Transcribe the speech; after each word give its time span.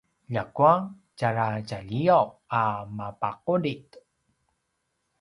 ljakua 0.33 0.71
tjara 1.17 1.47
tjaliyav 1.67 2.27
a 2.59 2.63
mapaqulid 2.97 3.87